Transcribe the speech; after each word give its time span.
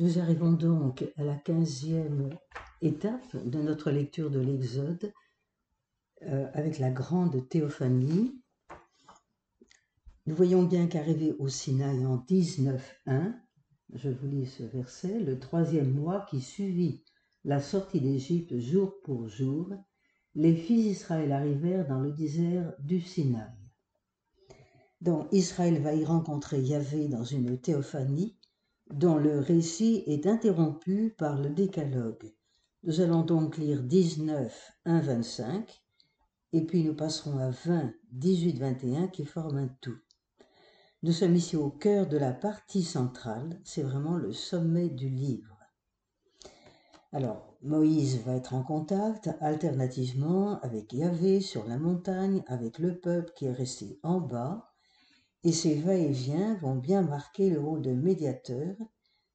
Nous 0.00 0.18
arrivons 0.18 0.52
donc 0.52 1.04
à 1.18 1.24
la 1.24 1.34
quinzième 1.34 2.30
étape 2.80 3.36
de 3.44 3.60
notre 3.60 3.90
lecture 3.90 4.30
de 4.30 4.40
l'Exode 4.40 5.12
euh, 6.22 6.46
avec 6.54 6.78
la 6.78 6.88
grande 6.88 7.46
théophanie. 7.50 8.40
Nous 10.24 10.34
voyons 10.34 10.62
bien 10.62 10.86
qu'arrivé 10.86 11.34
au 11.38 11.48
Sinaï 11.48 12.06
en 12.06 12.16
19.1, 12.16 13.34
je 13.92 14.08
vous 14.08 14.26
lis 14.26 14.46
ce 14.46 14.62
verset, 14.62 15.20
le 15.20 15.38
troisième 15.38 15.92
mois 15.92 16.24
qui 16.30 16.40
suivit 16.40 17.04
la 17.44 17.60
sortie 17.60 18.00
d'Égypte 18.00 18.58
jour 18.58 18.94
pour 19.04 19.28
jour, 19.28 19.68
les 20.34 20.56
fils 20.56 20.84
d'Israël 20.84 21.30
arrivèrent 21.30 21.86
dans 21.86 22.00
le 22.00 22.12
désert 22.12 22.72
du 22.78 23.02
Sinaï. 23.02 23.52
Donc 25.02 25.28
Israël 25.30 25.78
va 25.82 25.94
y 25.94 26.06
rencontrer 26.06 26.62
Yahvé 26.62 27.08
dans 27.08 27.24
une 27.24 27.60
théophanie 27.60 28.39
dont 28.92 29.16
le 29.16 29.38
récit 29.38 30.02
est 30.06 30.26
interrompu 30.26 31.14
par 31.16 31.40
le 31.40 31.50
décalogue. 31.50 32.32
Nous 32.82 33.00
allons 33.00 33.22
donc 33.22 33.58
lire 33.58 33.82
19, 33.82 34.72
1, 34.84 35.00
25, 35.00 35.82
et 36.52 36.64
puis 36.64 36.82
nous 36.82 36.94
passerons 36.94 37.38
à 37.38 37.50
20, 37.50 37.92
18, 38.12 38.58
21 38.58 39.08
qui 39.08 39.24
forment 39.24 39.58
un 39.58 39.68
tout. 39.80 39.98
Nous 41.02 41.12
sommes 41.12 41.36
ici 41.36 41.56
au 41.56 41.70
cœur 41.70 42.06
de 42.08 42.16
la 42.16 42.32
partie 42.32 42.82
centrale, 42.82 43.60
c'est 43.64 43.82
vraiment 43.82 44.16
le 44.16 44.32
sommet 44.32 44.88
du 44.88 45.08
livre. 45.08 45.58
Alors, 47.12 47.56
Moïse 47.62 48.22
va 48.24 48.34
être 48.36 48.54
en 48.54 48.62
contact 48.62 49.30
alternativement 49.40 50.60
avec 50.60 50.92
Yahvé 50.92 51.40
sur 51.40 51.66
la 51.66 51.78
montagne, 51.78 52.42
avec 52.46 52.78
le 52.78 52.98
peuple 52.98 53.32
qui 53.34 53.46
est 53.46 53.52
resté 53.52 53.98
en 54.02 54.20
bas, 54.20 54.69
et 55.42 55.52
ces 55.52 55.74
va-et-vient 55.74 56.54
vont 56.56 56.76
bien 56.76 57.02
marquer 57.02 57.50
le 57.50 57.60
rôle 57.60 57.82
de 57.82 57.92
médiateur 57.92 58.76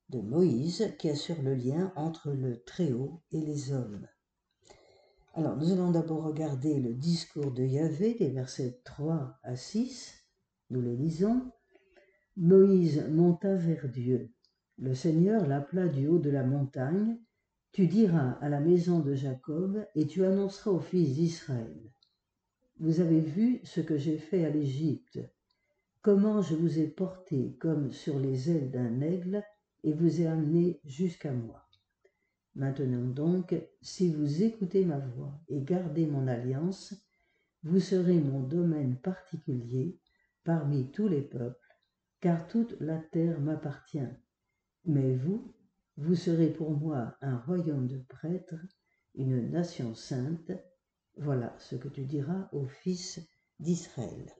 de 0.09 0.21
Moïse 0.21 0.93
qui 0.99 1.09
assure 1.09 1.41
le 1.41 1.55
lien 1.55 1.91
entre 1.95 2.31
le 2.31 2.61
Très-Haut 2.63 3.23
et 3.31 3.41
les 3.41 3.73
hommes. 3.73 4.07
Alors, 5.33 5.57
nous 5.57 5.71
allons 5.71 5.91
d'abord 5.91 6.23
regarder 6.23 6.79
le 6.79 6.93
discours 6.93 7.51
de 7.51 7.63
Yahvé 7.63 8.13
des 8.13 8.29
versets 8.29 8.79
3 8.85 9.37
à 9.43 9.55
6. 9.55 10.13
Nous 10.69 10.81
le 10.81 10.93
lisons. 10.93 11.51
Moïse 12.37 13.03
monta 13.09 13.55
vers 13.55 13.89
Dieu. 13.89 14.31
Le 14.77 14.93
Seigneur 14.93 15.47
l'appela 15.47 15.87
du 15.87 16.07
haut 16.07 16.19
de 16.19 16.29
la 16.29 16.43
montagne. 16.43 17.17
Tu 17.71 17.87
diras 17.87 18.37
à 18.41 18.47
la 18.47 18.59
maison 18.59 18.99
de 18.99 19.15
Jacob 19.15 19.85
et 19.95 20.05
tu 20.05 20.23
annonceras 20.23 20.71
aux 20.71 20.79
fils 20.79 21.15
d'Israël. 21.15 21.91
Vous 22.79 22.99
avez 22.99 23.21
vu 23.21 23.59
ce 23.63 23.81
que 23.81 23.97
j'ai 23.97 24.17
fait 24.17 24.45
à 24.45 24.49
l'Égypte 24.49 25.19
comment 26.05 26.39
je 26.43 26.53
vous 26.53 26.77
ai 26.77 26.85
porté 26.85 27.57
comme 27.59 27.91
sur 27.91 28.19
les 28.19 28.51
ailes 28.51 28.69
d'un 28.69 29.01
aigle 29.01 29.43
et 29.83 29.91
vous 29.91 30.21
ai 30.21 30.27
amené 30.27 30.79
jusqu'à 30.85 31.31
moi. 31.31 31.67
Maintenant 32.53 33.07
donc, 33.07 33.55
si 33.81 34.13
vous 34.13 34.43
écoutez 34.43 34.85
ma 34.85 34.99
voix 34.99 35.41
et 35.47 35.63
gardez 35.63 36.05
mon 36.05 36.27
alliance, 36.27 36.93
vous 37.63 37.79
serez 37.79 38.19
mon 38.19 38.41
domaine 38.41 38.97
particulier 38.97 39.99
parmi 40.43 40.91
tous 40.91 41.07
les 41.07 41.23
peuples, 41.23 41.75
car 42.21 42.47
toute 42.47 42.79
la 42.79 42.99
terre 42.99 43.41
m'appartient. 43.41 44.13
Mais 44.85 45.15
vous, 45.15 45.55
vous 45.97 46.13
serez 46.13 46.53
pour 46.53 46.69
moi 46.69 47.17
un 47.21 47.37
royaume 47.37 47.87
de 47.87 47.97
prêtres, 47.97 48.61
une 49.15 49.49
nation 49.49 49.95
sainte. 49.95 50.51
Voilà 51.17 51.55
ce 51.57 51.75
que 51.75 51.87
tu 51.87 52.05
diras 52.05 52.47
aux 52.51 52.67
fils 52.67 53.27
d'Israël. 53.59 54.31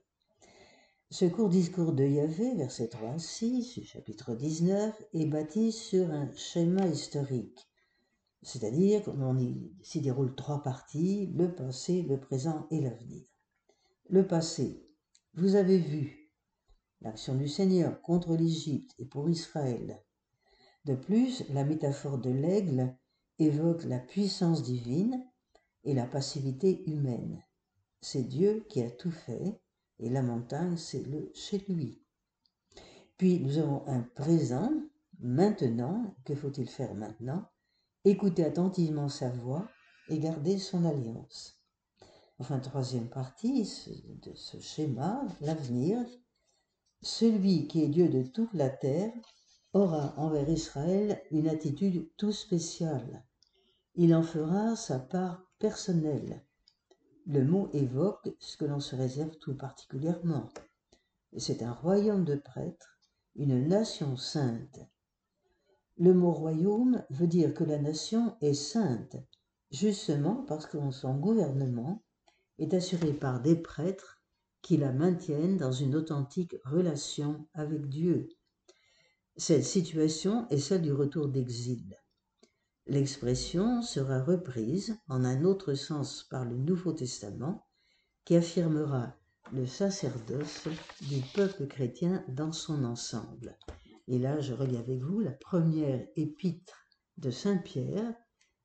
Ce 1.12 1.26
court 1.26 1.50
discours 1.50 1.94
de 1.94 2.04
Yahvé, 2.04 2.56
verset 2.56 2.88
3 2.88 3.10
à 3.10 3.20
6, 3.20 3.84
chapitre 3.84 4.34
19, 4.34 5.04
est 5.14 5.28
bâti 5.28 5.72
sur 5.72 6.10
un 6.10 6.34
schéma 6.34 6.88
historique, 6.88 7.70
c'est-à-dire 8.42 9.04
qu'on 9.04 9.38
s'y 9.84 10.02
déroule 10.02 10.34
trois 10.34 10.64
parties, 10.64 11.28
le 11.28 11.54
passé, 11.54 12.02
le 12.02 12.20
présent 12.20 12.66
et 12.72 12.82
l'avenir. 12.82 13.24
Le 14.10 14.26
passé, 14.26 14.84
vous 15.36 15.56
avez 15.56 15.78
vu 15.78 16.32
l'action 17.02 17.36
du 17.36 17.48
Seigneur 17.48 18.02
contre 18.02 18.36
l'Égypte 18.36 18.96
et 18.98 19.06
pour 19.06 19.30
Israël. 19.30 20.02
De 20.86 20.96
plus, 20.96 21.48
la 21.50 21.64
métaphore 21.64 22.18
de 22.18 22.32
l'aigle 22.32 22.98
évoque 23.38 23.84
la 23.84 24.00
puissance 24.00 24.64
divine 24.64 25.24
et 25.84 25.94
la 25.94 26.08
passivité 26.08 26.84
humaine. 26.90 27.46
C'est 28.02 28.24
Dieu 28.24 28.66
qui 28.70 28.82
a 28.82 28.90
tout 28.90 29.12
fait 29.12 29.62
et 30.00 30.10
la 30.10 30.22
montagne, 30.22 30.78
c'est 30.78 31.04
le 31.04 31.32
chez 31.34 31.64
lui. 31.70 32.02
Puis 33.18 33.40
nous 33.40 33.58
avons 33.58 33.88
un 33.88 34.02
présent, 34.02 34.72
maintenant. 35.20 36.16
Que 36.26 36.36
faut-il 36.36 36.68
faire 36.68 36.94
maintenant? 36.96 37.46
Écouter 38.04 38.44
attentivement 38.44 39.10
sa 39.10 39.30
voix 39.30 39.68
et 40.10 40.20
garder 40.20 40.58
son 40.58 40.86
alliance. 40.86 41.62
Enfin, 42.38 42.60
troisième 42.60 43.10
partie 43.10 43.64
de 44.22 44.34
ce 44.36 44.60
schéma, 44.60 45.26
l'avenir. 45.42 46.06
Celui 47.02 47.68
qui 47.68 47.84
est 47.84 47.88
Dieu 47.88 48.10
de 48.10 48.24
toute 48.24 48.54
la 48.54 48.70
terre 48.70 49.14
aura 49.74 50.14
envers 50.18 50.50
Israël 50.50 51.22
une 51.32 51.48
attitude 51.48 52.10
tout 52.18 52.32
spéciale. 52.32 53.26
Il 53.96 54.14
en 54.14 54.24
fera 54.24 54.76
sa 54.76 55.00
part 55.00 55.44
personnelle 55.60 56.44
le 57.28 57.44
mot 57.44 57.70
évoque 57.74 58.30
ce 58.40 58.56
que 58.56 58.66
l'on 58.66 58.80
se 58.80 58.96
réserve 58.96 59.36
tout 59.38 59.56
particulièrement. 59.56 60.50
C'est 61.38 61.64
un 61.64 61.74
royaume 61.74 62.24
de 62.24 62.36
prêtres, 62.36 63.00
une 63.36 63.68
nation 63.68 64.16
sainte. 64.16 64.80
Le 65.98 66.14
mot 66.14 66.32
royaume 66.32 67.04
veut 67.10 67.28
dire 67.28 67.54
que 67.54 67.64
la 67.64 67.80
nation 67.80 68.38
est 68.42 68.54
sainte, 68.54 69.16
justement 69.72 70.46
parce 70.48 70.68
que 70.68 70.78
son 70.92 71.16
gouvernement 71.16 72.04
est 72.60 72.74
assuré 72.74 73.12
par 73.12 73.42
des 73.42 73.56
prêtres 73.56 74.22
qui 74.62 74.78
la 74.78 74.92
maintiennent 74.92 75.58
dans 75.58 75.72
une 75.72 75.96
authentique 75.96 76.56
relation 76.64 77.48
avec 77.54 77.88
Dieu. 77.88 78.30
Cette 79.36 79.66
situation 79.66 80.48
est 80.50 80.60
celle 80.60 80.82
du 80.82 80.94
retour 80.94 81.28
d'exil. 81.28 81.98
L'expression 82.88 83.82
sera 83.82 84.22
reprise 84.22 85.00
en 85.08 85.26
un 85.26 85.44
autre 85.44 85.74
sens 85.74 86.24
par 86.30 86.46
le 86.46 86.56
Nouveau 86.56 86.94
Testament 86.94 87.66
qui 88.26 88.36
affirmera 88.36 89.16
le 89.54 89.66
sacerdoce 89.66 90.68
du 91.02 91.22
peuple 91.34 91.68
chrétien 91.68 92.24
dans 92.28 92.52
son 92.52 92.84
ensemble. 92.84 93.58
Et 94.08 94.20
là, 94.20 94.40
je 94.40 94.54
relis 94.54 94.78
avec 94.78 95.02
vous 95.02 95.20
la 95.20 95.32
première 95.32 96.06
épître 96.16 96.88
de 97.18 97.32
Saint 97.32 97.58
Pierre 97.58 98.14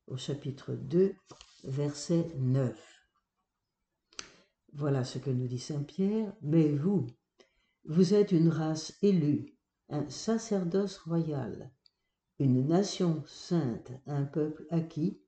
au 0.05 0.17
chapitre 0.17 0.73
2, 0.73 1.15
verset 1.63 2.27
9. 2.37 2.75
Voilà 4.73 5.03
ce 5.03 5.17
que 5.17 5.31
nous 5.31 5.47
dit 5.47 5.59
Saint 5.59 5.83
Pierre. 5.83 6.31
Mais 6.41 6.69
vous, 6.69 7.07
vous 7.85 8.13
êtes 8.13 8.31
une 8.31 8.49
race 8.49 8.93
élue, 9.01 9.57
un 9.89 10.07
sacerdoce 10.09 10.97
royal, 10.99 11.71
une 12.41 12.67
nation 12.67 13.23
sainte, 13.27 13.91
un 14.07 14.23
peuple 14.23 14.65
acquis, 14.71 15.19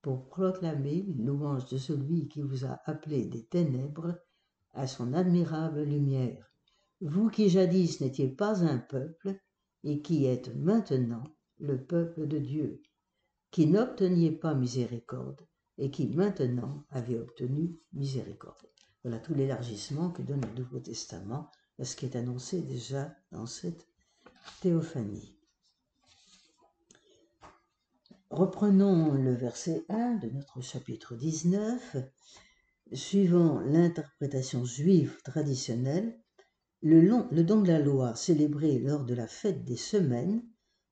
pour 0.00 0.26
proclamer 0.26 1.04
une 1.06 1.26
louange 1.26 1.66
de 1.66 1.76
celui 1.76 2.28
qui 2.28 2.40
vous 2.40 2.64
a 2.64 2.80
appelé 2.86 3.26
des 3.26 3.44
ténèbres 3.44 4.18
à 4.72 4.86
son 4.86 5.12
admirable 5.12 5.82
lumière. 5.82 6.50
Vous 7.02 7.28
qui 7.28 7.50
jadis 7.50 8.00
n'étiez 8.00 8.28
pas 8.28 8.64
un 8.64 8.78
peuple, 8.78 9.38
et 9.84 10.00
qui 10.00 10.24
êtes 10.24 10.54
maintenant 10.56 11.24
le 11.58 11.84
peuple 11.84 12.26
de 12.26 12.38
Dieu, 12.38 12.80
qui 13.50 13.66
n'obteniez 13.66 14.32
pas 14.32 14.54
miséricorde, 14.54 15.42
et 15.76 15.90
qui 15.90 16.06
maintenant 16.08 16.84
avez 16.90 17.18
obtenu 17.18 17.78
miséricorde. 17.92 18.66
Voilà 19.04 19.18
tout 19.18 19.34
l'élargissement 19.34 20.10
que 20.10 20.22
donne 20.22 20.40
le 20.40 20.62
Nouveau 20.62 20.78
Testament 20.78 21.50
à 21.78 21.84
ce 21.84 21.96
qui 21.96 22.06
est 22.06 22.16
annoncé 22.16 22.62
déjà 22.62 23.14
dans 23.30 23.46
cette 23.46 23.86
théophanie. 24.60 25.36
Reprenons 28.32 29.12
le 29.12 29.34
verset 29.34 29.84
1 29.90 30.14
de 30.14 30.30
notre 30.30 30.62
chapitre 30.62 31.16
19. 31.16 31.98
Suivant 32.94 33.60
l'interprétation 33.60 34.64
juive 34.64 35.20
traditionnelle, 35.22 36.18
le, 36.80 37.02
le, 37.30 37.44
don 37.44 37.60
de 37.60 37.68
la 37.68 37.78
loi 37.78 38.14
célébré 38.14 38.78
lors 38.78 39.04
de 39.04 39.12
la 39.12 39.26
fête 39.26 39.66
des 39.66 39.76
semaines 39.76 40.42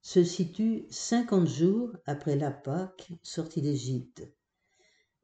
se 0.02 0.22
situe 0.22 0.84
50 0.90 1.48
jours 1.48 1.96
après 2.04 2.36
la 2.36 2.50
Pâque 2.50 3.10
sortie 3.22 3.62
d'Égypte. 3.62 4.22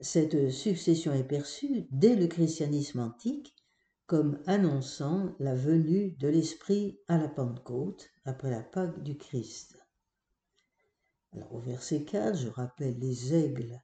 Cette 0.01 0.51
succession 0.51 1.13
est 1.13 1.29
perçue 1.29 1.87
dès 1.91 2.17
le 2.17 2.29
christianisme 2.29 3.01
antique 3.01 3.55
comme 4.07 4.41
annonçant 4.47 5.35
la 5.39 5.55
venue 5.55 6.13
de 6.13 6.29
l'Esprit 6.29 6.99
à 7.09 7.19
la 7.19 7.29
Pentecôte 7.29 8.09
après 8.25 8.49
la 8.49 8.63
Pâque 8.63 9.03
du 9.03 9.19
Christ 9.19 9.76
au 11.51 11.59
verset 11.59 12.05
4, 12.05 12.37
je 12.37 12.49
rappelle 12.49 12.99
les 12.99 13.35
aigles. 13.35 13.81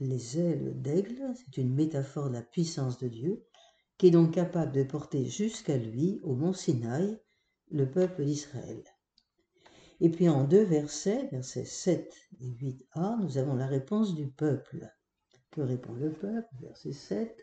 Les 0.00 0.38
ailes 0.38 0.80
d'aigle, 0.80 1.32
c'est 1.34 1.58
une 1.58 1.74
métaphore 1.74 2.28
de 2.28 2.34
la 2.34 2.42
puissance 2.42 2.98
de 2.98 3.08
Dieu, 3.08 3.44
qui 3.98 4.08
est 4.08 4.10
donc 4.10 4.34
capable 4.34 4.72
de 4.72 4.82
porter 4.82 5.24
jusqu'à 5.24 5.76
lui, 5.76 6.20
au 6.22 6.34
mont 6.34 6.52
Sinaï, 6.52 7.18
le 7.70 7.90
peuple 7.90 8.24
d'Israël. 8.24 8.82
Et 10.00 10.10
puis 10.10 10.28
en 10.28 10.44
deux 10.44 10.64
versets, 10.64 11.28
versets 11.32 11.64
7 11.64 12.14
et 12.40 12.50
8a, 12.50 13.22
nous 13.22 13.38
avons 13.38 13.54
la 13.54 13.66
réponse 13.66 14.14
du 14.14 14.28
peuple. 14.28 14.86
Que 15.50 15.62
répond 15.62 15.94
le 15.94 16.12
peuple? 16.12 16.48
Verset 16.60 16.92
7. 16.92 17.36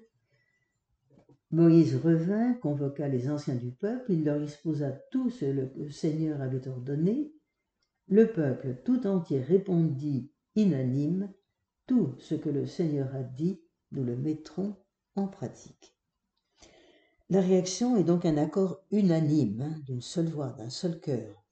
Moïse 1.49 1.95
revint, 1.95 2.53
convoqua 2.55 3.07
les 3.07 3.29
anciens 3.29 3.55
du 3.55 3.71
peuple, 3.71 4.11
il 4.11 4.23
leur 4.23 4.41
exposa 4.41 4.91
tout 5.11 5.29
ce 5.29 5.45
que 5.45 5.79
le 5.79 5.91
Seigneur 5.91 6.41
avait 6.41 6.67
ordonné. 6.67 7.31
Le 8.13 8.31
peuple 8.31 8.81
tout 8.85 9.07
entier 9.07 9.41
répondit 9.41 10.31
inanime, 10.55 11.33
tout 11.87 12.15
ce 12.19 12.35
que 12.35 12.49
le 12.49 12.67
Seigneur 12.67 13.13
a 13.15 13.23
dit, 13.23 13.59
nous 13.91 14.03
le 14.03 14.15
mettrons 14.15 14.75
en 15.15 15.27
pratique. 15.27 15.97
La 17.29 17.41
réaction 17.41 17.97
est 17.97 18.03
donc 18.03 18.25
un 18.25 18.37
accord 18.37 18.83
unanime, 18.91 19.61
hein, 19.61 19.79
d'une 19.85 20.01
seule 20.01 20.29
voix, 20.29 20.51
d'un 20.51 20.69
seul 20.69 20.99
cœur, 20.99 21.43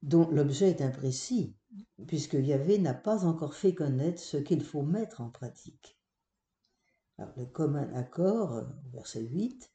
dont 0.00 0.30
l'objet 0.30 0.70
est 0.70 0.80
imprécis, 0.80 1.54
puisque 2.06 2.34
Yahvé 2.34 2.78
n'a 2.78 2.94
pas 2.94 3.26
encore 3.26 3.54
fait 3.54 3.74
connaître 3.74 4.20
ce 4.20 4.38
qu'il 4.38 4.62
faut 4.62 4.82
mettre 4.82 5.20
en 5.20 5.28
pratique 5.28 5.98
le 7.36 7.46
commun 7.46 7.92
accord, 7.94 8.62
verset 8.92 9.22
8, 9.22 9.70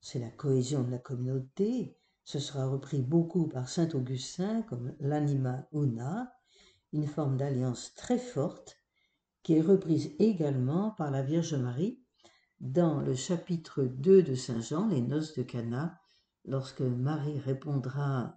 c'est 0.00 0.18
la 0.18 0.30
cohésion 0.30 0.82
de 0.82 0.90
la 0.90 0.98
communauté. 0.98 1.96
Ce 2.28 2.38
sera 2.40 2.66
repris 2.66 3.00
beaucoup 3.00 3.48
par 3.48 3.70
saint 3.70 3.88
Augustin 3.94 4.60
comme 4.60 4.94
l'anima 5.00 5.66
una, 5.72 6.30
une 6.92 7.06
forme 7.06 7.38
d'alliance 7.38 7.94
très 7.94 8.18
forte 8.18 8.76
qui 9.42 9.54
est 9.54 9.62
reprise 9.62 10.10
également 10.18 10.90
par 10.90 11.10
la 11.10 11.22
Vierge 11.22 11.54
Marie 11.54 12.04
dans 12.60 13.00
le 13.00 13.14
chapitre 13.14 13.82
2 13.82 14.22
de 14.22 14.34
Saint 14.34 14.60
Jean, 14.60 14.88
les 14.88 15.00
noces 15.00 15.38
de 15.38 15.42
Cana, 15.42 15.98
lorsque 16.44 16.82
Marie 16.82 17.38
répondra 17.38 18.36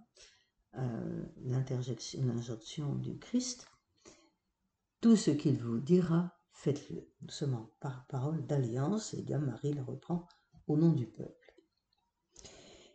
à 0.72 0.88
l'injonction 1.42 2.94
du 2.94 3.18
Christ. 3.18 3.66
Tout 5.02 5.16
ce 5.16 5.32
qu'il 5.32 5.58
vous 5.58 5.80
dira, 5.80 6.32
faites-le. 6.52 7.12
Nous 7.20 7.28
sommes 7.28 7.56
en 7.56 7.70
par 7.78 8.06
parole 8.06 8.46
d'alliance, 8.46 9.12
et 9.12 9.20
bien 9.20 9.38
Marie 9.38 9.74
le 9.74 9.82
reprend 9.82 10.26
au 10.66 10.78
nom 10.78 10.92
du 10.92 11.06
peuple. 11.06 11.41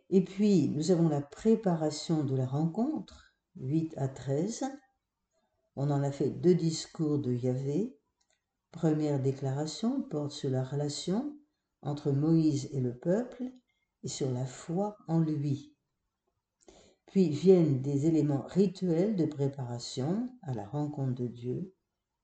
Et 0.10 0.24
puis, 0.24 0.70
nous 0.70 0.92
avons 0.92 1.10
la 1.10 1.22
préparation 1.22 2.24
de 2.24 2.36
la 2.36 2.46
rencontre, 2.46 3.34
8 3.58 3.94
à 3.98 4.08
13. 4.08 4.64
On 5.76 5.92
en 5.92 6.02
a 6.02 6.12
fait 6.12 6.30
deux 6.30 6.56
discours 6.56 7.20
de 7.20 7.34
Yahvé. 7.34 7.98
Première 8.72 9.22
déclaration 9.22 10.02
porte 10.02 10.32
sur 10.32 10.50
la 10.50 10.64
relation 10.64 11.38
entre 11.82 12.12
Moïse 12.12 12.70
et 12.72 12.80
le 12.80 12.98
peuple 12.98 13.44
et 14.04 14.08
sur 14.08 14.32
la 14.32 14.46
foi 14.46 14.98
en 15.08 15.20
lui. 15.20 15.76
Puis 17.08 17.30
viennent 17.30 17.82
des 17.82 18.06
éléments 18.06 18.46
rituels 18.48 19.16
de 19.16 19.26
préparation 19.26 20.30
à 20.42 20.54
la 20.54 20.66
rencontre 20.66 21.16
de 21.16 21.28
Dieu, 21.28 21.74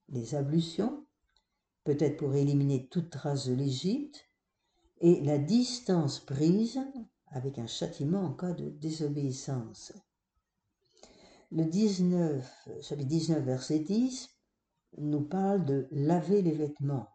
les 0.10 0.36
ablutions, 0.36 1.06
peut-être 1.84 2.18
pour 2.18 2.36
éliminer 2.36 2.88
toute 2.88 3.10
trace 3.10 3.48
de 3.48 3.54
l'Égypte, 3.54 4.30
et 5.00 5.22
la 5.22 5.38
distance 5.38 6.20
prise 6.20 6.80
avec 7.34 7.60
un 7.60 7.68
châtiment 7.68 8.24
en 8.24 8.34
cas 8.34 8.52
de 8.52 8.70
désobéissance. 8.70 9.94
Le 11.52 11.66
19, 11.66 12.70
chapitre 12.82 13.08
19, 13.08 13.44
verset 13.44 13.80
10, 13.80 14.30
nous 14.98 15.22
parle 15.22 15.66
de 15.66 15.88
laver 15.92 16.42
les 16.42 16.54
vêtements. 16.54 17.10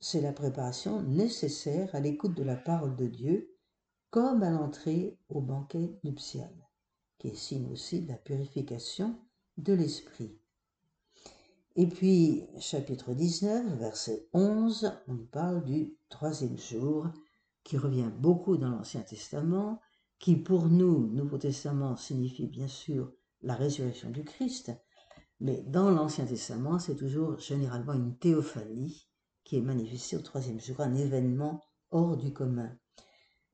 C'est 0.00 0.20
la 0.20 0.32
préparation 0.32 1.02
nécessaire 1.02 1.94
à 1.94 2.00
l'écoute 2.00 2.36
de 2.36 2.42
la 2.42 2.56
parole 2.56 2.96
de 2.96 3.06
Dieu, 3.06 3.56
comme 4.10 4.42
à 4.42 4.50
l'entrée 4.50 5.18
au 5.28 5.40
banquet 5.40 5.98
nuptial, 6.04 6.52
qui 7.18 7.28
est 7.28 7.36
signe 7.36 7.70
aussi 7.72 8.02
de 8.02 8.08
la 8.08 8.18
purification 8.18 9.16
de 9.56 9.72
l'esprit. 9.72 10.38
Et 11.74 11.86
puis, 11.86 12.44
chapitre 12.58 13.14
19, 13.14 13.78
verset 13.78 14.28
11, 14.34 14.92
on 15.08 15.16
parle 15.16 15.64
du 15.64 15.96
troisième 16.10 16.58
jour, 16.58 17.06
qui 17.64 17.78
revient 17.78 18.10
beaucoup 18.18 18.56
dans 18.56 18.70
l'Ancien 18.70 19.02
Testament, 19.02 19.80
qui 20.18 20.36
pour 20.36 20.66
nous, 20.66 21.08
Nouveau 21.08 21.38
Testament, 21.38 21.96
signifie 21.96 22.46
bien 22.46 22.68
sûr 22.68 23.12
la 23.42 23.54
résurrection 23.54 24.10
du 24.10 24.24
Christ, 24.24 24.72
mais 25.40 25.62
dans 25.62 25.90
l'Ancien 25.90 26.24
Testament, 26.24 26.78
c'est 26.78 26.94
toujours 26.94 27.38
généralement 27.38 27.94
une 27.94 28.16
théophanie 28.16 29.08
qui 29.44 29.56
est 29.56 29.62
manifestée 29.62 30.16
au 30.16 30.20
troisième 30.20 30.60
jour, 30.60 30.80
un 30.80 30.94
événement 30.94 31.60
hors 31.90 32.16
du 32.16 32.32
commun. 32.32 32.76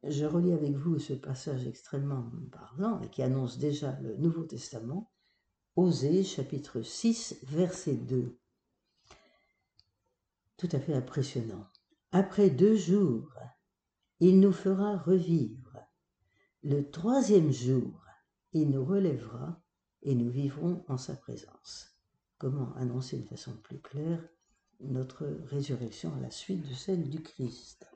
Je 0.05 0.27
relis 0.27 0.53
avec 0.53 0.77
vous 0.77 0.99
ce 0.99 1.15
passage 1.15 1.67
extrêmement 1.67 2.31
parlant 2.53 3.01
et 3.01 3.09
qui 3.09 3.23
annonce 3.23 3.59
déjà 3.59 3.99
le 4.01 4.17
Nouveau 4.17 4.45
Testament, 4.45 5.11
Osée 5.77 6.25
chapitre 6.25 6.83
6 6.83 7.39
verset 7.45 7.95
2. 7.95 8.39
Tout 10.57 10.69
à 10.73 10.81
fait 10.81 10.95
impressionnant. 10.95 11.67
Après 12.13 12.51
deux 12.51 12.77
jours, 12.77 13.33
il 14.21 14.41
nous 14.41 14.53
fera 14.53 14.97
revivre. 14.97 15.79
Le 16.65 16.91
troisième 16.91 17.53
jour, 17.53 18.05
il 18.53 18.71
nous 18.71 18.85
relèvera 18.85 19.61
et 20.03 20.15
nous 20.15 20.29
vivrons 20.29 20.85
en 20.89 20.97
sa 20.97 21.15
présence. 21.15 21.97
Comment 22.39 22.75
annoncer 22.75 23.19
de 23.19 23.27
façon 23.27 23.57
plus 23.63 23.81
claire 23.81 24.23
notre 24.81 25.27
résurrection 25.47 26.15
à 26.17 26.21
la 26.21 26.31
suite 26.31 26.69
de 26.69 26.75
celle 26.75 27.09
du 27.09 27.23
Christ? 27.23 27.89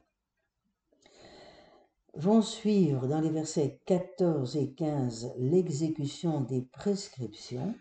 Vont 2.14 2.42
suivre 2.42 3.08
dans 3.08 3.20
les 3.20 3.30
versets 3.30 3.80
14 3.86 4.56
et 4.56 4.74
15 4.74 5.32
l'exécution 5.38 6.42
des 6.42 6.62
prescriptions. 6.62 7.74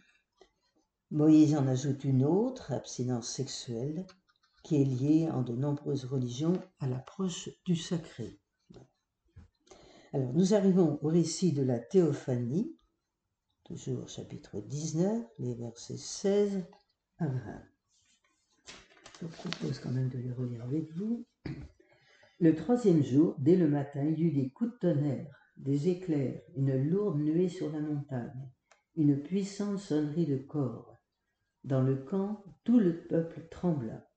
Moïse 1.12 1.56
en 1.56 1.68
ajoute 1.68 2.06
une 2.06 2.24
autre, 2.24 2.72
abstinence 2.72 3.28
sexuelle, 3.28 4.08
qui 4.64 4.82
est 4.82 4.86
liée 4.86 5.30
en 5.30 5.42
de 5.42 5.56
nombreuses 5.56 6.06
religions 6.06 6.62
à 6.80 6.88
l'approche 6.88 7.50
du 7.66 7.76
sacré. 7.76 8.40
Alors 10.14 10.34
nous 10.34 10.54
arrivons 10.54 11.00
au 11.02 11.08
récit 11.08 11.54
de 11.54 11.64
la 11.64 11.80
théophanie, 11.80 12.76
toujours 13.64 14.10
chapitre 14.10 14.60
19, 14.60 15.26
les 15.40 15.56
versets 15.56 15.98
16 15.98 16.66
à 17.20 17.28
20. 17.28 17.40
Je 19.20 19.26
vous 19.26 19.32
propose 19.32 19.80
quand 19.80 19.92
même 19.92 20.10
de 20.10 20.18
les 20.18 20.32
relire 20.32 20.64
avec 20.64 20.92
vous. 20.96 21.26
Le 22.40 22.56
troisième 22.56 23.04
jour, 23.04 23.36
dès 23.38 23.56
le 23.56 23.70
matin, 23.70 24.04
il 24.04 24.20
y 24.20 24.24
eut 24.24 24.32
des 24.32 24.50
coups 24.50 24.74
de 24.74 24.78
tonnerre, 24.80 25.34
des 25.58 25.90
éclairs, 25.90 26.42
une 26.56 26.76
lourde 26.76 27.20
nuée 27.20 27.50
sur 27.50 27.72
la 27.72 27.80
montagne, 27.80 28.50
une 28.96 29.22
puissante 29.22 29.80
sonnerie 29.80 30.26
de 30.26 30.38
corps. 30.38 30.98
Dans 31.64 31.84
le 31.84 31.98
camp, 31.98 32.44
tout 32.64 32.80
le 32.80 33.06
peuple 33.08 33.48
trembla. 33.52 34.11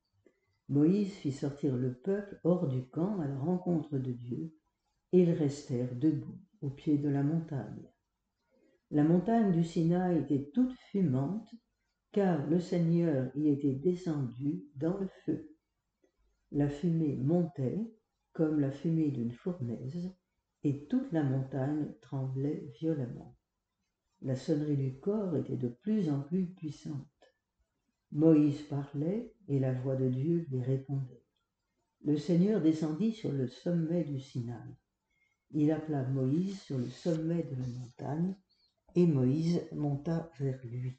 Moïse 0.68 1.12
fit 1.12 1.32
sortir 1.32 1.76
le 1.76 1.94
peuple 1.94 2.40
hors 2.42 2.68
du 2.68 2.88
camp 2.88 3.20
à 3.20 3.28
la 3.28 3.38
rencontre 3.38 3.98
de 3.98 4.12
Dieu, 4.12 4.54
et 5.12 5.22
ils 5.22 5.32
restèrent 5.32 5.94
debout 5.94 6.38
au 6.62 6.70
pied 6.70 6.96
de 6.98 7.08
la 7.08 7.22
montagne. 7.22 7.88
La 8.90 9.04
montagne 9.04 9.52
du 9.52 9.62
Sinaï 9.62 10.18
était 10.18 10.50
toute 10.54 10.72
fumante, 10.90 11.50
car 12.12 12.46
le 12.46 12.60
Seigneur 12.60 13.30
y 13.36 13.48
était 13.48 13.74
descendu 13.74 14.64
dans 14.76 14.96
le 14.96 15.08
feu. 15.24 15.50
La 16.52 16.68
fumée 16.68 17.16
montait, 17.16 17.80
comme 18.32 18.60
la 18.60 18.70
fumée 18.70 19.10
d'une 19.10 19.32
fournaise, 19.32 20.14
et 20.62 20.86
toute 20.86 21.12
la 21.12 21.22
montagne 21.22 21.92
tremblait 22.00 22.70
violemment. 22.80 23.36
La 24.22 24.36
sonnerie 24.36 24.76
du 24.76 24.98
corps 24.98 25.36
était 25.36 25.58
de 25.58 25.68
plus 25.68 26.08
en 26.08 26.20
plus 26.22 26.46
puissante. 26.46 26.96
Moïse 28.12 28.62
parlait 28.62 29.33
et 29.48 29.58
la 29.58 29.72
voix 29.72 29.96
de 29.96 30.08
Dieu 30.08 30.46
lui 30.50 30.62
répondait. 30.62 31.22
Le 32.04 32.16
Seigneur 32.18 32.60
descendit 32.60 33.12
sur 33.12 33.32
le 33.32 33.48
sommet 33.48 34.04
du 34.04 34.20
Sinaï. 34.20 34.76
Il 35.52 35.70
appela 35.70 36.02
Moïse 36.04 36.60
sur 36.60 36.78
le 36.78 36.88
sommet 36.88 37.42
de 37.44 37.56
la 37.56 37.66
montagne 37.66 38.36
et 38.94 39.06
Moïse 39.06 39.62
monta 39.72 40.30
vers 40.38 40.60
lui. 40.64 40.98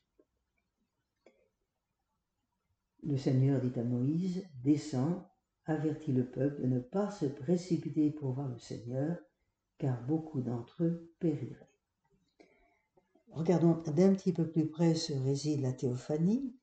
Le 3.03 3.17
Seigneur 3.17 3.61
dit 3.61 3.79
à 3.79 3.83
Moïse, 3.83 4.47
Descends 4.63 5.27
avertit 5.65 6.11
le 6.11 6.25
peuple 6.25 6.63
de 6.63 6.67
ne 6.67 6.79
pas 6.79 7.11
se 7.11 7.25
précipiter 7.25 8.11
pour 8.11 8.33
voir 8.33 8.47
le 8.47 8.57
Seigneur, 8.57 9.17
car 9.77 10.03
beaucoup 10.05 10.41
d'entre 10.41 10.83
eux 10.83 11.13
périraient. 11.19 11.69
Regardons 13.31 13.81
d'un 13.91 14.15
petit 14.15 14.31
peu 14.31 14.49
plus 14.49 14.67
près 14.67 14.95
ce 14.95 15.13
réside 15.13 15.61
la 15.61 15.73
théophanie. 15.73 16.55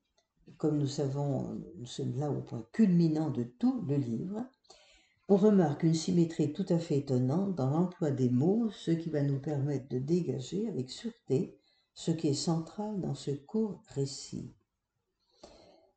Comme 0.57 0.77
nous 0.77 0.87
savons, 0.87 1.61
nous 1.77 1.85
sommes 1.85 2.17
là 2.17 2.31
au 2.31 2.41
point 2.41 2.65
culminant 2.71 3.29
de 3.29 3.43
tout 3.43 3.81
le 3.87 3.95
livre. 3.95 4.45
On 5.29 5.37
remarque 5.37 5.83
une 5.83 5.93
symétrie 5.93 6.53
tout 6.53 6.65
à 6.69 6.79
fait 6.79 6.97
étonnante 6.97 7.55
dans 7.55 7.69
l'emploi 7.69 8.11
des 8.11 8.29
mots, 8.29 8.69
ce 8.71 8.91
qui 8.91 9.09
va 9.09 9.21
nous 9.21 9.39
permettre 9.39 9.87
de 9.89 9.99
dégager 9.99 10.67
avec 10.67 10.89
sûreté 10.89 11.57
ce 11.93 12.11
qui 12.11 12.27
est 12.27 12.33
central 12.33 12.99
dans 12.99 13.15
ce 13.15 13.31
court 13.31 13.81
récit. 13.87 14.53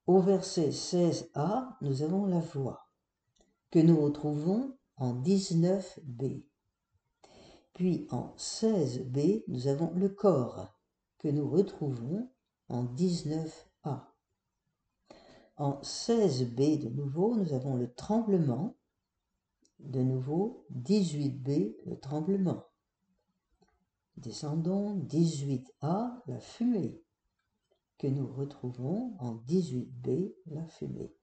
Au 0.06 0.20
verset 0.20 0.70
16a, 0.70 1.76
nous 1.80 2.02
avons 2.02 2.26
la 2.26 2.40
voix 2.40 2.86
que 3.70 3.80
nous 3.80 4.00
retrouvons 4.00 4.76
en 4.96 5.14
19b. 5.20 6.44
Puis 7.72 8.06
en 8.10 8.34
16b, 8.38 9.44
nous 9.48 9.66
avons 9.66 9.92
le 9.94 10.08
corps, 10.08 10.72
que 11.18 11.28
nous 11.28 11.50
retrouvons 11.50 12.30
en 12.68 12.84
19a. 12.84 13.50
En 15.58 15.80
16b 15.80 16.82
de 16.84 16.88
nouveau, 16.90 17.34
nous 17.34 17.54
avons 17.54 17.76
le 17.76 17.90
tremblement. 17.94 18.76
De 19.78 20.00
nouveau, 20.00 20.66
18b, 20.74 21.76
le 21.86 21.98
tremblement. 21.98 22.66
Descendons, 24.18 24.98
18a, 25.04 26.20
la 26.26 26.40
fumée, 26.40 27.02
que 27.98 28.06
nous 28.06 28.26
retrouvons 28.26 29.16
en 29.18 29.36
18b, 29.48 30.34
la 30.46 30.66
fumée. 30.66 31.14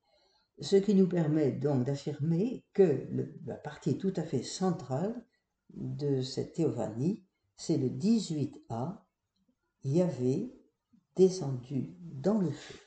Ce 0.59 0.75
qui 0.75 0.95
nous 0.95 1.07
permet 1.07 1.51
donc 1.51 1.85
d'affirmer 1.85 2.63
que 2.73 3.07
la 3.45 3.55
partie 3.55 3.97
tout 3.97 4.13
à 4.15 4.23
fait 4.23 4.43
centrale 4.43 5.25
de 5.73 6.21
cette 6.21 6.53
théophanie, 6.53 7.23
c'est 7.55 7.77
le 7.77 7.89
18a, 7.89 8.99
Yahvé 9.83 10.55
descendu 11.15 11.95
dans 11.99 12.39
le 12.39 12.51
feu. 12.51 12.79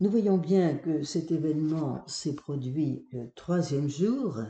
Nous 0.00 0.10
voyons 0.10 0.38
bien 0.38 0.76
que 0.76 1.02
cet 1.02 1.32
événement 1.32 2.06
s'est 2.06 2.36
produit 2.36 3.08
le 3.10 3.32
troisième 3.34 3.88
jour, 3.88 4.40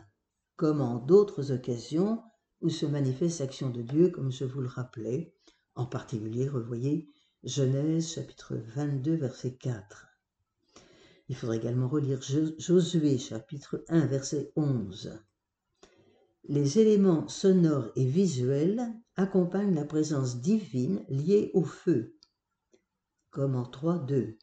comme 0.57 0.83
en 0.83 0.97
d'autres 0.97 1.52
occasions 1.52 2.23
où 2.61 2.69
se 2.69 2.85
manifeste 2.85 3.40
l'action 3.40 3.71
de 3.71 3.81
Dieu, 3.81 4.11
comme 4.11 4.31
je 4.31 4.45
vous 4.45 4.61
le 4.61 4.69
rappelais, 4.69 5.35
en 5.75 5.87
particulier, 5.87 6.47
revoyez 6.47 7.09
Genèse 7.45 8.12
chapitre 8.12 8.57
22, 8.57 9.14
verset 9.14 9.55
4. 9.55 10.09
Il 11.31 11.37
faudrait 11.37 11.57
également 11.57 11.88
relire 11.88 12.21
Josué 12.21 13.17
chapitre 13.17 13.83
1, 13.88 14.05
verset 14.05 14.52
11. 14.55 15.19
Les 16.45 16.78
éléments 16.78 17.26
sonores 17.26 17.90
et 17.97 18.05
visuels 18.05 18.93
accompagnent 19.17 19.75
la 19.75 19.87
présence 19.87 20.43
divine 20.43 21.07
liée 21.09 21.50
au 21.55 21.64
feu, 21.64 22.19
comme 23.31 23.57
en 23.57 23.62
3.2. 23.62 24.37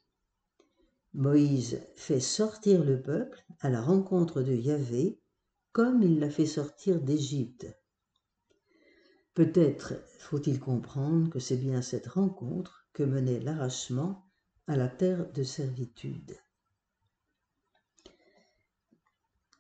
Moïse 1.15 1.81
fait 1.95 2.19
sortir 2.19 2.83
le 2.83 3.01
peuple 3.01 3.41
à 3.61 3.69
la 3.69 3.81
rencontre 3.81 4.41
de 4.41 4.53
Yahvé 4.53 5.17
comme 5.71 6.03
il 6.03 6.19
l'a 6.19 6.29
fait 6.29 6.45
sortir 6.45 6.99
d'Égypte. 6.99 7.67
Peut-être 9.33 9.93
faut-il 10.19 10.59
comprendre 10.59 11.29
que 11.29 11.39
c'est 11.39 11.55
bien 11.55 11.81
cette 11.81 12.07
rencontre 12.07 12.89
que 12.91 13.03
menait 13.03 13.39
l'arrachement 13.39 14.29
à 14.67 14.75
la 14.75 14.89
terre 14.89 15.31
de 15.31 15.43
servitude. 15.43 16.37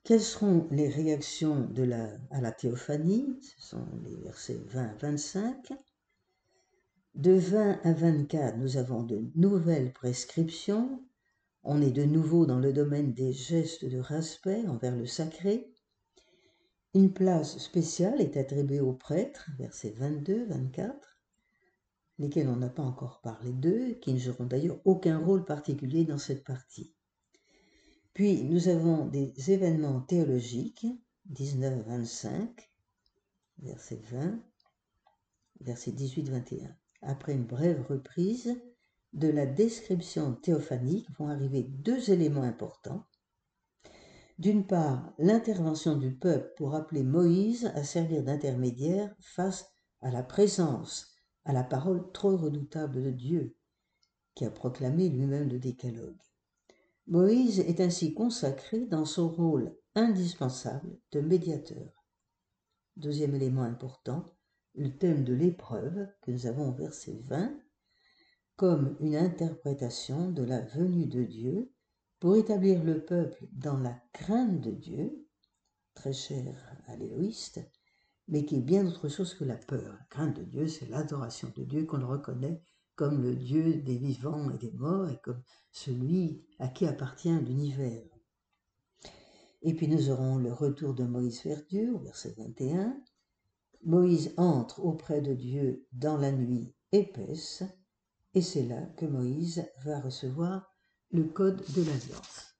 Quelles 0.03 0.21
seront 0.21 0.67
les 0.71 0.89
réactions 0.89 1.69
à 2.31 2.41
la 2.41 2.51
théophanie? 2.51 3.39
Ce 3.41 3.69
sont 3.69 3.87
les 4.03 4.15
versets 4.17 4.61
20 4.67 4.83
à 4.83 4.95
25. 4.95 5.73
De 7.15 7.31
20 7.31 7.79
à 7.85 7.93
24, 7.93 8.57
nous 8.57 8.75
avons 8.75 9.03
de 9.03 9.23
nouvelles 9.35 9.93
prescriptions 9.93 11.01
on 11.65 11.81
est 11.81 11.91
de 11.91 12.03
nouveau 12.03 12.45
dans 12.45 12.59
le 12.59 12.71
domaine 12.71 13.13
des 13.13 13.33
gestes 13.33 13.85
de 13.85 13.97
respect 13.97 14.67
envers 14.67 14.95
le 14.95 15.07
sacré. 15.07 15.73
Une 16.93 17.11
place 17.11 17.57
spéciale 17.57 18.21
est 18.21 18.37
attribuée 18.37 18.79
aux 18.79 18.93
prêtres, 18.93 19.49
versets 19.57 19.95
22-24, 19.99 20.93
lesquels 22.19 22.47
on 22.47 22.57
n'a 22.57 22.69
pas 22.69 22.83
encore 22.83 23.19
parlé 23.21 23.51
d'eux, 23.51 23.95
qui 23.95 24.13
ne 24.13 24.19
joueront 24.19 24.45
d'ailleurs 24.45 24.79
aucun 24.85 25.17
rôle 25.17 25.43
particulier 25.43 26.05
dans 26.05 26.19
cette 26.19 26.43
partie. 26.43 26.93
Puis 28.13 28.43
nous 28.43 28.69
avons 28.69 29.07
des 29.07 29.33
événements 29.51 30.01
théologiques, 30.01 30.85
19-25, 31.33 32.47
verset 33.57 34.01
20, 34.11 34.39
verset 35.61 35.91
18-21. 35.91 36.73
Après 37.01 37.33
une 37.33 37.45
brève 37.45 37.83
reprise, 37.89 38.55
de 39.15 39.29
la 39.29 39.45
description 39.45 40.33
théophanique 40.33 41.07
vont 41.17 41.29
arriver 41.29 41.63
deux 41.63 42.11
éléments 42.11 42.43
importants. 42.43 43.05
D'une 44.37 44.67
part, 44.67 45.13
l'intervention 45.17 45.95
du 45.95 46.13
peuple 46.13 46.53
pour 46.57 46.75
appeler 46.75 47.03
Moïse 47.03 47.71
à 47.75 47.83
servir 47.85 48.23
d'intermédiaire 48.23 49.15
face 49.19 49.71
à 50.01 50.11
la 50.11 50.21
présence, 50.21 51.15
à 51.45 51.53
la 51.53 51.63
parole 51.63 52.11
trop 52.11 52.35
redoutable 52.35 53.01
de 53.01 53.11
Dieu, 53.11 53.55
qui 54.35 54.43
a 54.43 54.51
proclamé 54.51 55.07
lui-même 55.07 55.47
le 55.47 55.59
décalogue. 55.59 56.19
Moïse 57.07 57.61
est 57.61 57.79
ainsi 57.79 58.13
consacré 58.13 58.85
dans 58.85 59.05
son 59.05 59.29
rôle 59.29 59.73
indispensable 59.95 60.97
de 61.13 61.21
médiateur. 61.21 62.05
Deuxième 62.97 63.35
élément 63.35 63.61
important, 63.61 64.25
le 64.73 64.89
thème 64.89 65.23
de 65.23 65.33
l'épreuve 65.33 66.09
que 66.21 66.31
nous 66.31 66.47
avons 66.47 66.69
au 66.69 66.73
verset 66.73 67.21
20 67.23 67.57
comme 68.55 68.95
une 68.99 69.15
interprétation 69.15 70.31
de 70.31 70.43
la 70.43 70.61
venue 70.61 71.07
de 71.07 71.23
Dieu 71.23 71.71
pour 72.19 72.37
établir 72.37 72.83
le 72.83 73.03
peuple 73.03 73.47
dans 73.51 73.77
la 73.77 73.99
crainte 74.13 74.61
de 74.61 74.71
Dieu, 74.71 75.27
très 75.93 76.13
cher 76.13 76.55
à 76.87 76.95
l'éloïste, 76.95 77.59
mais 78.27 78.45
qui 78.45 78.57
est 78.57 78.61
bien 78.61 78.85
autre 78.87 79.09
chose 79.09 79.33
que 79.33 79.43
la 79.43 79.57
peur. 79.57 79.93
La 79.93 80.05
crainte 80.09 80.37
de 80.37 80.43
Dieu, 80.43 80.67
c'est 80.67 80.87
l'adoration 80.87 81.51
de 81.55 81.63
Dieu 81.63 81.85
qu'on 81.85 82.05
reconnaît 82.07 82.63
comme 82.95 83.21
le 83.21 83.35
Dieu 83.35 83.81
des 83.81 83.97
vivants 83.97 84.49
et 84.49 84.57
des 84.57 84.71
morts 84.71 85.09
et 85.09 85.19
comme 85.21 85.41
celui 85.71 86.45
à 86.59 86.69
qui 86.69 86.85
appartient 86.85 87.29
l'univers. 87.29 88.03
Et 89.61 89.73
puis 89.73 89.87
nous 89.87 90.09
aurons 90.09 90.37
le 90.37 90.53
retour 90.53 90.93
de 90.93 91.03
Moïse 91.03 91.43
vers 91.43 91.61
Dieu, 91.65 91.93
au 91.93 91.99
verset 91.99 92.33
21. 92.37 92.95
Moïse 93.83 94.33
entre 94.37 94.79
auprès 94.79 95.21
de 95.21 95.33
Dieu 95.33 95.85
dans 95.91 96.17
la 96.17 96.31
nuit 96.31 96.73
épaisse, 96.91 97.63
et 98.35 98.41
c'est 98.41 98.63
là 98.63 98.81
que 98.97 99.05
Moïse 99.05 99.65
va 99.85 99.99
recevoir 100.01 100.75
le 101.11 101.23
code 101.23 101.63
de 101.73 101.83
l'alliance. 101.83 102.54